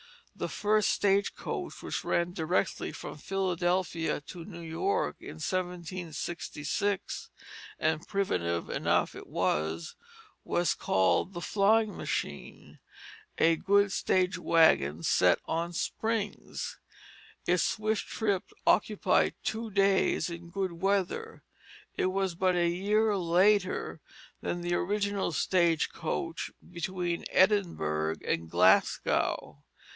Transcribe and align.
The 0.35 0.49
first 0.49 0.89
stage 0.89 1.35
coach 1.35 1.83
which 1.83 2.03
ran 2.03 2.33
directly 2.33 2.91
from 2.91 3.19
Philadelphia 3.19 4.19
to 4.21 4.43
New 4.43 4.61
York 4.61 5.17
in 5.19 5.35
1766 5.35 7.29
and 7.77 8.07
primitive 8.07 8.67
enough 8.67 9.13
it 9.13 9.27
was 9.27 9.93
was 10.43 10.73
called 10.73 11.33
"the 11.33 11.41
flying 11.41 11.95
machine, 11.95 12.79
a 13.37 13.55
good 13.57 13.91
stage 13.91 14.39
wagon 14.39 15.03
set 15.03 15.37
on 15.45 15.71
springs." 15.73 16.79
Its 17.45 17.61
swift 17.61 18.07
trip 18.07 18.45
occupied 18.65 19.35
two 19.43 19.69
days 19.69 20.31
in 20.31 20.49
good 20.49 20.71
weather. 20.71 21.43
It 21.95 22.07
was 22.07 22.33
but 22.33 22.55
a 22.55 22.67
year 22.67 23.15
later 23.15 24.01
than 24.41 24.61
the 24.61 24.73
original 24.73 25.31
stage 25.31 25.89
coach 25.91 26.49
between 26.71 27.25
Edinburgh 27.29 28.15
and 28.27 28.49
Glasgow. 28.49 29.63